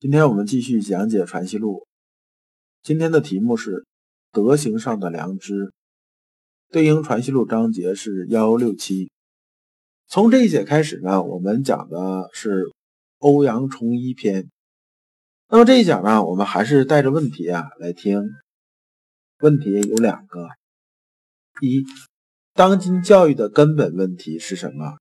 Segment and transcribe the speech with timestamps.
[0.00, 1.80] 今天我们继续讲解《传习录》。
[2.84, 3.84] 今天的题目是
[4.30, 5.72] 德行上的良知，
[6.70, 9.10] 对应《传习录》章节是幺六七。
[10.06, 12.70] 从这一节开始呢，我们讲的是
[13.18, 14.48] 欧阳崇一篇。
[15.48, 18.22] 那么这一讲呢，我们还是带着问题啊来听。
[19.40, 20.46] 问题有两个：
[21.60, 21.84] 一，
[22.54, 24.98] 当今教育的根本问题是什么？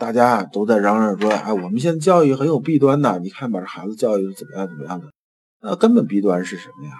[0.00, 3.18] 大家都在嚷嚷说：“哎，我们现在教育很有弊端呐！
[3.18, 5.12] 你看把这孩子教育的怎么样怎么样的？
[5.60, 6.94] 那根本弊端是什么呀？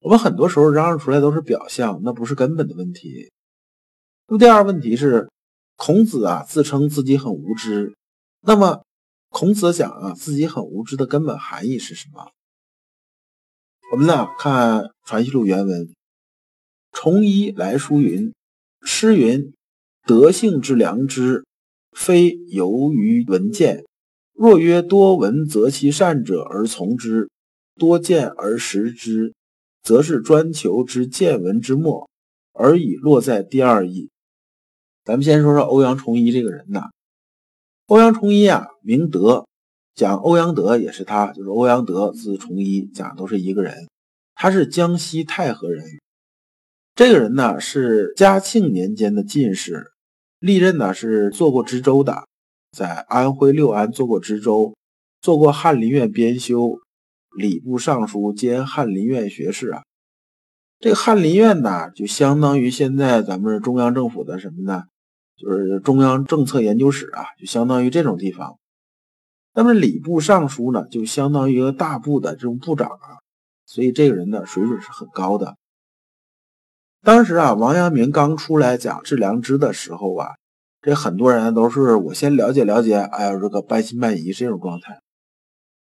[0.00, 3.30] 我们很多时候嚷嚷出来都是表象，那不是根本的问题。
[4.26, 5.28] 那么第二个问题是，
[5.76, 7.94] 孔子啊自称自己很无知，
[8.40, 8.82] 那么。
[9.34, 12.32] 孔子讲啊，自己很无知的根本含义是什么？
[13.90, 15.94] 我们呢看《传习录》原文，
[16.92, 18.34] 崇一来书云
[18.84, 19.54] ：“诗云，
[20.04, 21.46] 德性之良知，
[21.92, 23.84] 非由于闻见。
[24.34, 27.30] 若曰多闻则其善者而从之，
[27.76, 29.34] 多见而识之，
[29.82, 32.08] 则是专求之见闻之末，
[32.52, 34.10] 而已落在第二义。”
[35.04, 36.90] 咱们先说说欧阳崇一这个人呐。
[37.86, 39.46] 欧阳崇一啊，明德，
[39.94, 43.88] 讲欧阳德也是他，就是欧阳德字崇一，讲都是一个人。
[44.34, 45.84] 他是江西太和人。
[46.94, 49.91] 这个人呢是嘉庆年间的进士，
[50.42, 52.26] 历任呢是做过知州的，
[52.72, 54.74] 在安徽六安做过知州，
[55.20, 56.80] 做过翰林院编修、
[57.38, 59.84] 礼部尚书兼翰林院学士啊。
[60.80, 64.82] 这个翰林院呢，就相当于现在咱们中央政府的什么呢？
[65.36, 68.58] 就是中央政策研究室啊，就相当于这种地方。
[69.54, 73.22] 那么礼部尚书呢，就相当于一个大部的这种部长啊。
[73.64, 75.56] 所以这个人呢，水准是很高的。
[77.04, 80.28] 当时啊，王阳明刚出来讲致良知的时候啊，
[80.80, 85.00] 这很多人都是我先了解了解，哎呀，这个半信半疑这种状态。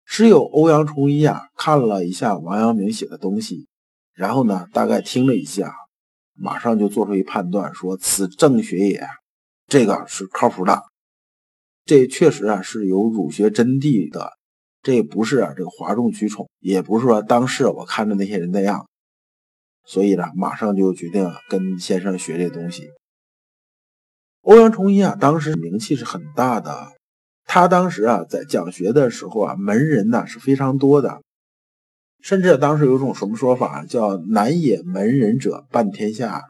[0.07, 3.67] 只有欧阳崇一啊，看了一下王阳明写的东西，
[4.15, 5.75] 然后呢，大概听了一下，
[6.35, 9.07] 马上就做出一判断，说此正学也。
[9.67, 10.83] 这个是靠谱的，
[11.85, 14.33] 这确实啊是有儒学真谛的，
[14.83, 18.89] 这不是啊这个哗众取宠，也不是说当时我看着那些人那样，
[19.85, 22.91] 所以呢，马上就决定跟先生学这东西。
[24.43, 26.93] 欧阳崇一啊，当时名气是很大的，
[27.45, 31.23] 他当时啊在讲学的时候啊，门人呢是非常多的，
[32.21, 36.49] 甚至当时有种什么说法，叫南野门人者半天下。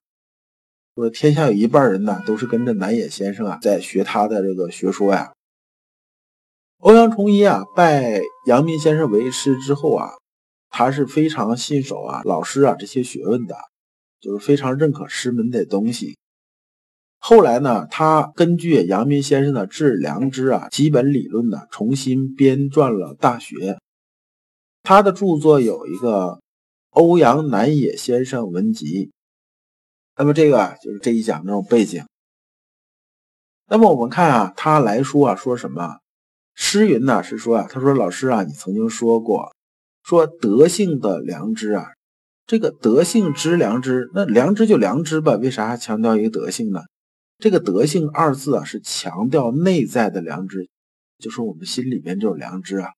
[0.95, 5.33] 说天下有一半人呢，都是跟着南野先生啊，在学他的这个学说呀。
[6.79, 10.11] 欧阳崇一啊，拜阳明先生为师之后啊，
[10.73, 13.55] 他是非常信守啊老师啊这些学问的，
[14.21, 16.17] 就是非常认可师门的东西。
[17.19, 23.55] 后来呢，他根据阳明先生的致良知啊基本理论呢，重新编撰了《大学》。
[24.83, 26.11] 他的著作有一个
[26.91, 29.07] 《欧阳南野先生文集》。
[30.17, 32.05] 那么这个，就是这一讲这种背景。
[33.69, 35.99] 那么我们看啊，他来说啊，说什么？
[36.55, 39.55] 诗云呢是说啊，他说老师啊，你曾经说过，
[40.13, 41.87] 说德性的良知啊，
[42.47, 46.83] 这个德性之良知，那良知就良知吧，为啥还强调一个德性呢？
[47.39, 50.69] 这个德性二字啊，是强调内在的良知，
[51.19, 52.91] 就是我们心里边这种良知啊。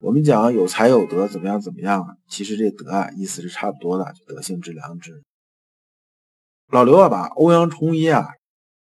[0.00, 2.04] 我们讲有才有德，怎么样怎么样？
[2.28, 5.22] 其实这德啊，意思是差不多的，就德性之良知。
[6.72, 8.26] 老刘啊，把欧阳崇一啊，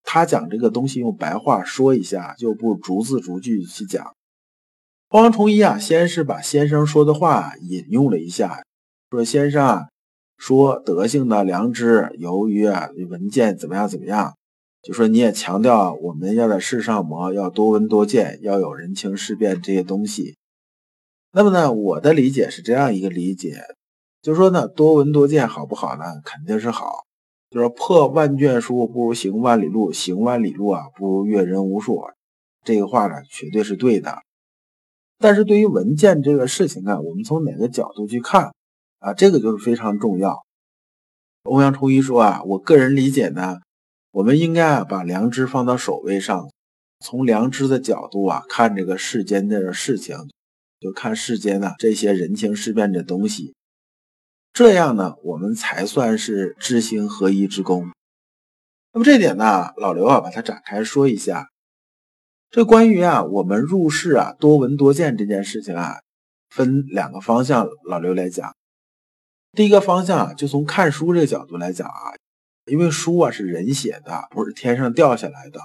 [0.02, 4.14] 他讲这个东西用白话说一下，就不逐字逐句去讲。
[5.10, 8.64] 欧阳崇一啊，先是把先生说的话引用了一下，
[9.10, 9.88] 说先生啊，
[10.36, 14.34] 说德性的良知由于啊闻见怎么样怎么样，
[14.82, 20.36] 就说你也强调我们要在世上磨，要多闻多见，要有人情世变这些东西。
[21.32, 23.62] 那么呢，我的理解是这样一个理解，
[24.20, 26.04] 就说呢，多闻多见好不好呢？
[26.24, 27.04] 肯定是好。
[27.50, 32.02] 就是破万卷书不如行万里路，行万里路啊不如阅人无数。
[32.64, 34.18] 这个话呢，绝对是对的。
[35.24, 38.52] 但是对于文件这个事情啊，我们从哪个角度去看
[38.98, 40.44] 啊，这个就是非常重要。
[41.44, 43.56] 欧阳崇一说啊，我个人理解呢，
[44.10, 46.50] 我们应该啊把良知放到首位上，
[47.00, 50.14] 从良知的角度啊看这个世间的事情，
[50.78, 53.54] 就看世间呢这些人情世变的东西，
[54.52, 57.88] 这样呢，我们才算是知行合一之功。
[58.92, 61.48] 那么这点呢，老刘啊，把它展开说一下。
[62.54, 66.00] 这关于啊，我们入世啊，多闻多见这件事情啊，
[66.50, 68.54] 分两个方向，老刘来讲。
[69.50, 72.14] 第一个方向啊，就从看书这个角度来讲啊，
[72.66, 75.58] 因为书啊是人写的，不是天上掉下来的。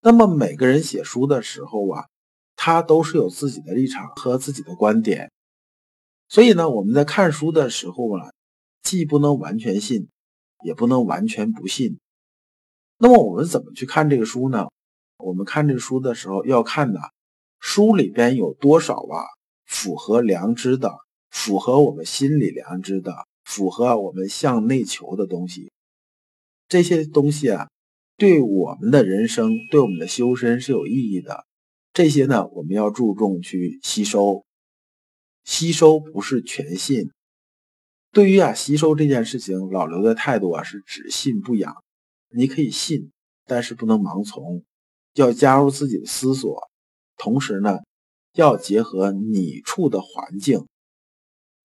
[0.00, 2.06] 那么每个人写书的时候啊，
[2.56, 5.30] 他都是有自己的立场和自己的观点。
[6.30, 8.32] 所以呢，我们在看书的时候啊，
[8.82, 10.08] 既不能完全信，
[10.64, 11.98] 也不能完全不信。
[12.96, 14.68] 那么我们怎么去看这个书呢？
[15.18, 17.00] 我们看这书的时候，要看的
[17.60, 19.24] 书里边有多少啊
[19.64, 20.92] 符合良知的、
[21.30, 25.70] 符合我们心理良知的、符合我们向内求的东西。
[26.68, 27.68] 这些东西啊，
[28.16, 31.44] 对我们的人生、对我们的修身是有意义的。
[31.92, 34.44] 这些呢，我们要注重去吸收。
[35.44, 37.10] 吸收不是全信。
[38.10, 41.76] 对于啊吸收这件事情，老刘的态度啊是只信不养。
[42.30, 43.12] 你可以信，
[43.44, 44.64] 但是不能盲从，
[45.14, 46.68] 要加入自己的思索，
[47.16, 47.80] 同时呢，
[48.32, 50.66] 要结合你处的环境。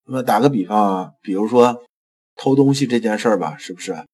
[0.06, 1.84] 那么打个比方啊，比如说
[2.36, 4.06] 偷东西这件事儿吧，是不是？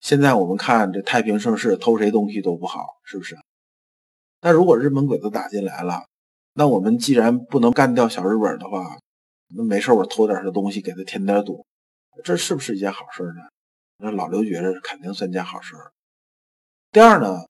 [0.00, 3.38] 现在我们看这太平盛世，偷谁东西都不好，是不是？
[4.40, 6.04] 那如果日本鬼子打进来了，
[6.54, 8.98] 那我们既然不能干掉小日本的话，
[9.54, 11.64] 那没事我偷点他东西给他添点堵，
[12.24, 13.42] 这是不是一件好事呢？
[13.98, 15.76] 那老刘觉得肯定算件好事。
[16.90, 17.46] 第二呢，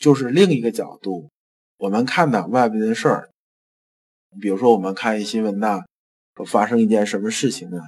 [0.00, 1.30] 就是另一个角度，
[1.76, 3.30] 我们看到外边的事儿，
[4.40, 5.82] 比如说我们看一新闻呐，
[6.34, 7.84] 说发生一件什么事情啊，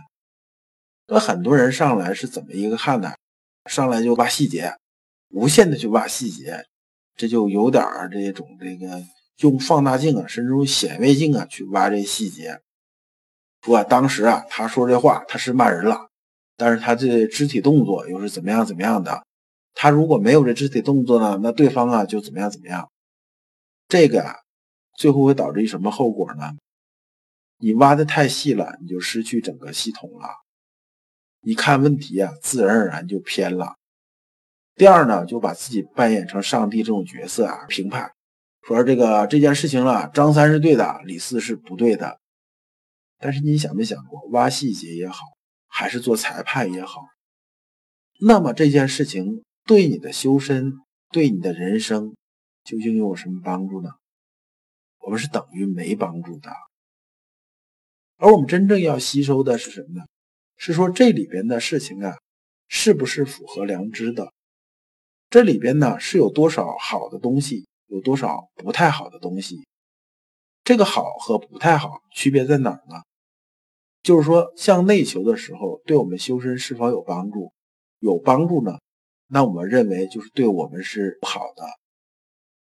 [1.06, 3.14] 那很多人上来是怎么一个看呢？
[3.70, 4.76] 上来就挖细节，
[5.30, 6.66] 无限的去挖细节，
[7.16, 9.02] 这就有点儿这种这个
[9.38, 12.60] 用放大镜啊，甚至用显微镜啊去挖这细节。
[13.62, 16.08] 说当时啊，他说这话他是骂人了。
[16.54, 19.24] 但是他这肢体动作又是怎么样怎么样的？
[19.74, 22.90] 他如果没有这肢体动作呢，那对方啊就怎么样怎么样？
[23.88, 24.36] 这个啊，
[24.96, 26.52] 最后会导致一什么后果呢？
[27.58, 30.28] 你挖的太细了，你就失去整个系统了。
[31.40, 33.74] 你看问题啊，自然而然就偏了。
[34.74, 38.12] 第二呢，就把自己扮演成上帝这种角色啊，评判
[38.66, 42.18] 说这个这件事情了，张三是对的，李四是不对的。
[43.18, 45.18] 但是你想没想过，挖细节也好。
[45.74, 47.00] 还是做裁判也好，
[48.20, 50.72] 那么这件事情对你的修身、
[51.10, 52.14] 对你的人生
[52.64, 53.90] 究竟有什么帮助呢？
[54.98, 56.50] 我们是等于没帮助的。
[58.16, 60.04] 而我们真正要吸收的是什么呢？
[60.56, 62.16] 是说这里边的事情啊，
[62.68, 64.32] 是不是符合良知的？
[65.28, 69.66] 这里边呢是有多少好的东西，有多少不太好的东西？
[70.62, 73.02] 这个好和不太好区别在哪儿呢？
[74.02, 77.52] 就是说，向内求的时候，对我们修身是否有帮助？
[77.98, 78.78] 有帮助呢，
[79.34, 81.64] 那我们认为就是对我们是不好的。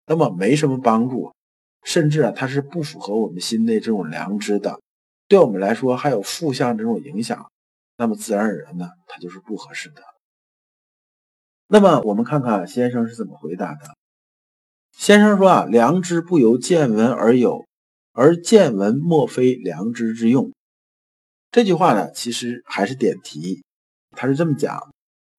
[0.06, 1.34] 那么没什么帮助，
[1.82, 4.80] 甚至啊，它是不符合我们心内这种良知的，
[5.26, 7.50] 对我们来说还有负向这种影响，
[7.96, 10.02] 那么自然而然呢，它就是不合适的。
[11.66, 13.96] 那么我们看看先生是怎么回答的。
[14.96, 17.66] 先生说啊，良知不由见闻而有，
[18.12, 20.52] 而见闻莫非良知之用。
[21.50, 23.64] 这句话呢，其实还是点题。
[24.12, 24.92] 他是这么讲：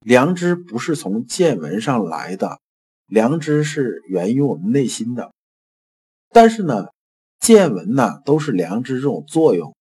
[0.04, 2.60] 良知不是从见闻上来的，
[3.08, 5.34] 良知是源于我们内心的。
[6.30, 6.88] 但是呢，
[7.40, 9.76] 见闻呢都是良知这种作用。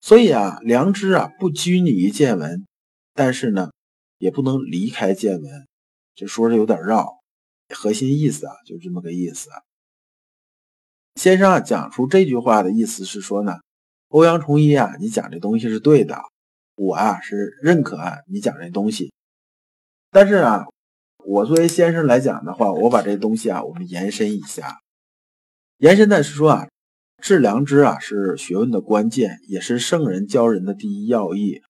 [0.00, 2.66] 所以啊，良知啊不拘泥于见闻，
[3.14, 3.70] 但是呢，
[4.18, 5.66] 也不能离开见闻。
[6.14, 7.20] 这说的有点绕，
[7.68, 9.48] 核心意思啊就这么个意思。
[11.14, 13.54] 先生啊讲出这句话的意思是说呢。
[14.08, 16.20] 欧阳崇一啊，你讲这东西是对的，
[16.74, 19.10] 我啊是认可啊你讲这东西。
[20.14, 20.66] 但是啊，
[21.24, 24.76] 我作为先生来讲的话，我把这东西啊，我们延伸一下。
[25.78, 26.68] 延伸的是说啊，
[27.22, 31.62] 致良知啊是学问的关键，也是圣人教人的第一要义。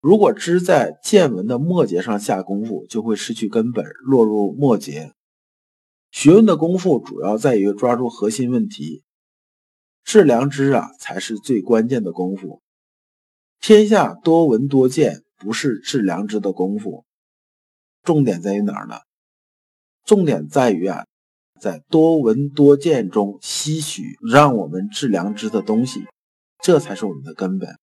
[0.00, 5.12] 如果知在见闻的末节上下功夫，就会失去根本，落入末节。
[6.12, 9.02] 学问的功夫主要在于抓住核心问题。
[10.04, 12.62] 致良知啊，才是最关键的功夫。
[13.60, 17.04] 天下多闻多见，不是致良知的功夫。
[18.02, 18.96] 重点在于哪儿呢？
[20.04, 21.04] 重点在于啊，
[21.60, 24.02] 在多闻多见中吸取
[24.32, 26.04] 让我们治良知的东西，
[26.62, 27.78] 这才是我们的根本。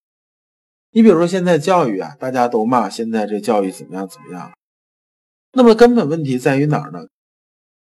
[0.92, 4.52] 你比如说现在教育啊，大家都骂现在这教育怎么样怎么样，
[5.54, 7.08] 那么根本问题在于哪儿呢？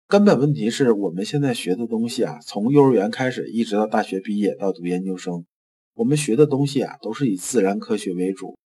[0.08, 5.46] 根本问题是我们现在学的东西啊，从幼儿园开始，一直到大学毕业到读研究生，
[5.94, 8.58] 我们学的东西啊，都是以自然科学为主。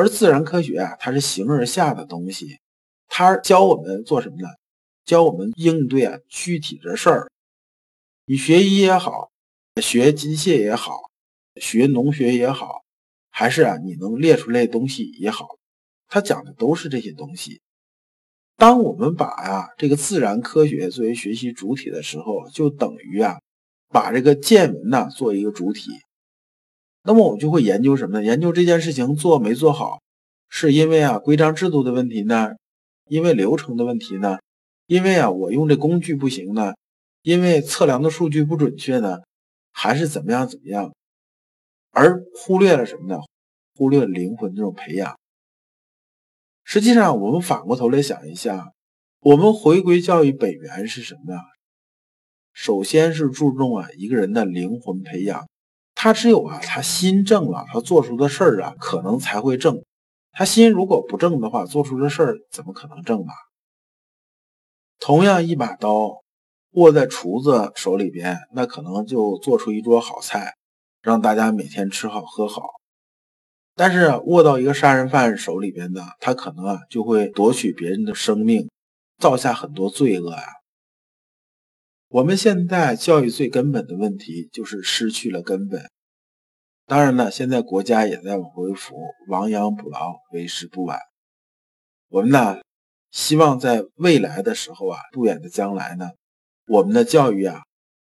[0.00, 2.58] 而自然科学啊，它是形而下的东西，
[3.06, 4.48] 它教我们做什么呢？
[5.04, 7.30] 教我们应对啊具体的事儿。
[8.24, 9.30] 你学医也好，
[9.82, 11.02] 学机械也好，
[11.56, 12.82] 学农学也好，
[13.28, 15.58] 还是啊你能列出来东西也好，
[16.08, 17.60] 它讲的都是这些东西。
[18.56, 23.38] 当我们把啊这个自然科学作为学习主体的时候，就等于啊
[23.90, 25.90] 把这个见闻呢做一个主体。
[27.02, 28.24] 那么我们就会研究什么呢？
[28.24, 30.00] 研究这件事情做没做好，
[30.48, 32.50] 是因为啊规章制度的问题呢？
[33.08, 34.38] 因为流程的问题呢？
[34.86, 36.74] 因为啊我用这工具不行呢？
[37.22, 39.18] 因为测量的数据不准确呢？
[39.72, 40.94] 还是怎么样怎么样？
[41.90, 43.20] 而忽略了什么呢？
[43.74, 45.18] 忽略了灵魂这种培养。
[46.64, 48.72] 实际上，我们反过头来想一下，
[49.20, 51.40] 我们回归教育本源是什么呀？
[52.52, 55.48] 首先是注重啊一个人的灵魂培养，
[56.02, 59.84] 他只有啊他心正了，他做出的事儿啊可能才会正。
[60.32, 63.32] 他心如果不正的话，做出的事儿怎么可能正呢？
[64.98, 66.22] 同样一把刀
[66.70, 70.54] 握在厨子手里边，那可能就做出一桌好菜，
[71.02, 72.62] 让大家每天吃好喝好。
[73.74, 78.70] 但是握到一个杀人犯手里边的，他可能啊就会夺取别人的生命，
[79.18, 80.44] 造下很多罪恶呀。
[82.12, 85.88] 我们现在教育最根本的问题就是失去了根本。
[86.84, 88.96] 当然了，现在国家也在往回扶，
[89.28, 90.98] 亡羊补牢，为时不晚。
[92.08, 92.62] 我们呢，
[93.12, 96.10] 希望在未来的时候啊，不远的将来呢，
[96.66, 97.62] 我们的教育啊，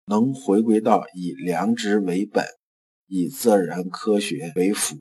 [0.07, 2.45] 能回归到以良知为本，
[3.07, 4.97] 以自然科学为辅。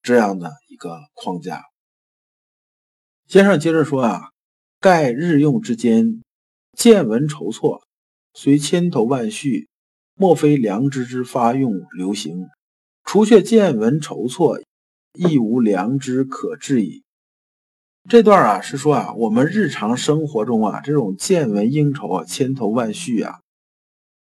[0.00, 1.62] 这样的一个框架。
[3.26, 4.30] 先生接着说啊，
[4.80, 6.22] 盖日用之间，
[6.72, 7.85] 见闻筹措，
[8.38, 9.66] 虽千头万绪，
[10.14, 12.48] 莫非良知之发用流行。
[13.02, 14.60] 除却见闻筹措，
[15.14, 17.02] 亦无良知可治矣。
[18.06, 23.40] 这段啊是说啊，我们日常生活中啊，这种见闻应酬啊，千头万绪啊，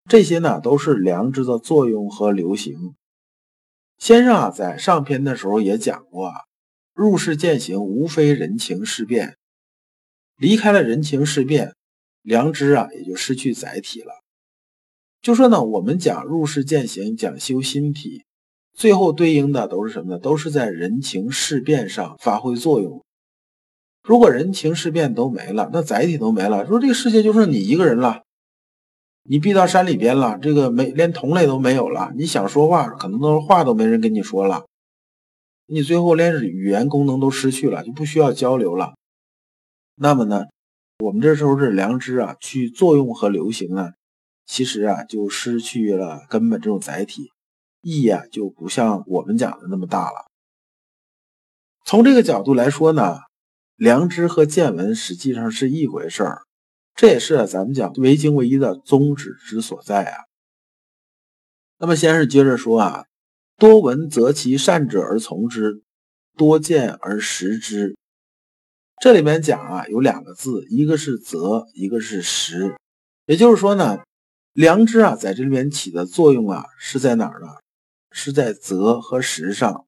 [0.07, 2.95] 这些呢都是良知的作用和流行。
[3.97, 6.35] 先生啊，在上篇的时候也讲过啊，
[6.93, 9.35] 入世践行无非人情世变，
[10.37, 11.75] 离开了人情世变，
[12.21, 14.13] 良知啊也就失去载体了。
[15.21, 18.23] 就说呢，我们讲入世践行，讲修心体，
[18.73, 20.19] 最后对应的都是什么呢？
[20.19, 23.03] 都是在人情世变上发挥作用。
[24.01, 28.23] 如果人情世变都没了，那载体都没了，说这个世界就剩你一个人了。
[29.23, 32.11] 你避到山里边了，这个没连同类都没有了。
[32.15, 34.65] 你想说话，可能都话都没人跟你说了。
[35.67, 38.95] 你最后连语言功能都失去了，就不需要交流了。
[39.95, 40.45] 那么呢，
[40.99, 43.93] 我们这时候是良知啊，去作用和流行啊，
[44.45, 47.31] 其实啊就失去了根本这种载体，
[47.81, 50.29] 意义啊就不像我们讲的那么大了。
[51.85, 53.19] 从这个角度来说呢，
[53.77, 56.41] 良知和见闻实际上是一回事儿。
[56.95, 60.25] 这也是咱们讲唯精唯一的宗旨之所在啊。
[61.77, 63.05] 那么，先是接着说啊，
[63.55, 65.81] 多闻则其善者而从之，
[66.35, 67.95] 多见而识之。
[68.99, 72.75] 这里面讲啊，有两个字，一个是则，一个是识。
[73.27, 73.99] 也就是说呢，
[74.51, 77.47] 良知啊，在这里面起的作用啊，是在哪儿呢？
[78.11, 79.85] 是在择和识上，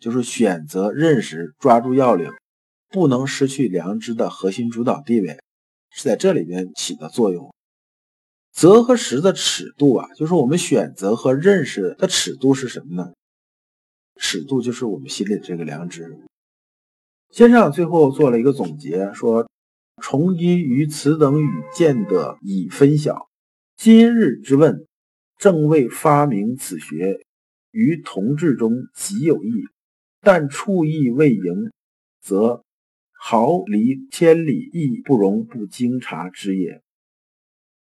[0.00, 2.30] 就是选择、认识、抓住要领，
[2.90, 5.40] 不能失去良知的核心主导地位。
[5.90, 7.52] 是在这里边起的作用。
[8.52, 13.12] 择和识的尺度啊，就是我们选择和认识的尺度是什么呢？
[14.20, 16.20] 尺度就是我们心里这个良知。
[17.34, 19.50] 先生最后做了一个总结，说：
[20.00, 23.28] 崇基于此等语见得已分晓。
[23.76, 24.86] 今日之问，
[25.36, 27.18] 正为发明此学，
[27.72, 29.64] 于同志中极有益，
[30.20, 31.72] 但处意未盈，
[32.22, 32.62] 则。
[33.18, 36.82] 毫厘千里亦不容不经察之也。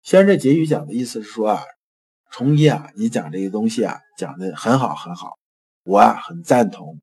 [0.01, 1.61] 先生这结语讲的意思是说啊，
[2.31, 5.37] 崇一啊，你讲这个东西啊，讲的很好很好，
[5.83, 6.99] 我啊很赞同。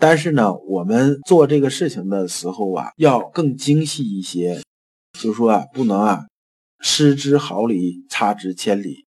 [0.00, 4.62] 但是呢，我们做这个事情的时候啊，要更精细一些，
[5.12, 6.26] 就说啊，不能啊
[6.80, 9.06] 失之毫厘，差之千里。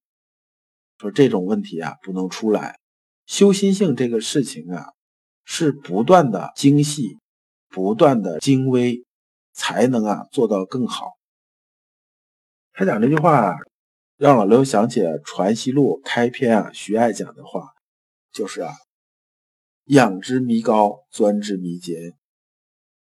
[1.00, 2.78] 说这种问题啊，不能出来。
[3.26, 4.94] 修心性这个事情啊，
[5.44, 7.18] 是不断的精细。
[7.76, 9.04] 不断的精微，
[9.52, 11.14] 才能啊做到更好。
[12.72, 13.56] 他讲这句话，
[14.16, 17.74] 让老刘想起《传习录》开篇啊，徐爱讲的话，
[18.32, 18.72] 就是啊，
[19.86, 22.14] 养之弥高，钻之弥坚。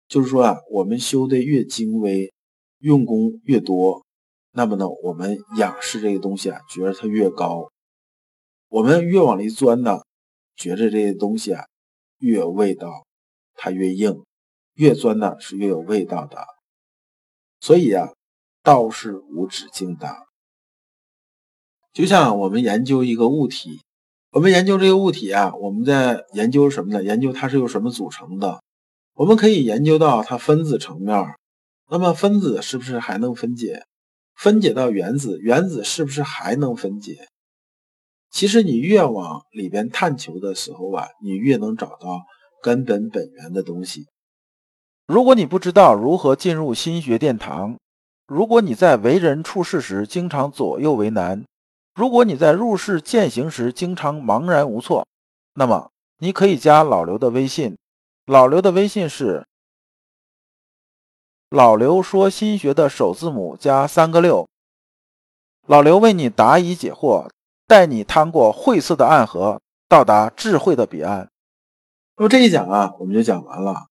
[0.08, 2.32] 就是说啊，我们修的越精微，
[2.78, 4.04] 用功越多，
[4.52, 7.70] 那么呢，我们仰视这个东西啊，觉得它越高；
[8.68, 10.00] 我们越往里钻呢，
[10.56, 11.64] 觉着这些东西啊
[12.18, 13.06] 越有味道，
[13.54, 14.24] 它越硬。
[14.74, 16.46] 越钻呢是越有味道的。
[17.60, 18.14] 所以啊，
[18.62, 20.08] 道是无止境的。
[21.92, 23.82] 就像我们研究一个物体，
[24.32, 27.04] 我们研究这个物体啊，我们在研究什么呢？
[27.04, 28.62] 研究它是由什么组成的。
[29.12, 31.34] 我们可以研究到它分子层面，
[31.90, 33.84] 那么分子是不是还能分解？
[34.34, 37.28] 分解到原子，原子是不是还能分解？
[38.30, 42.22] 其实你越往里边探求的时候啊，你越能找到
[42.62, 44.06] 根本本源的东西。
[45.06, 47.76] 如果你不知道如何进入心学殿堂，
[48.26, 51.44] 如果你在为人处事时经常左右为难，
[51.94, 55.06] 如果你在入世践行时经常茫然无措，
[55.54, 57.76] 那么你可以加老刘的微信。
[58.26, 59.46] 老刘的微信是。
[61.50, 64.48] 老刘说：“心学的首字母加三个六。”
[65.68, 67.28] 老刘为你答疑解惑，
[67.66, 71.30] 带你趟过晦涩的暗河，到达智慧的彼岸。
[72.16, 73.88] 那么这一讲啊，我们就讲完了。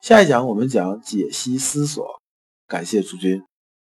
[0.00, 2.20] 下一讲我们讲解析思索。
[2.66, 3.44] 感谢诸君。